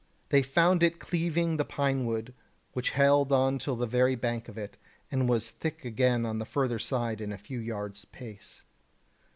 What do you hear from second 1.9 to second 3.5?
wood, which held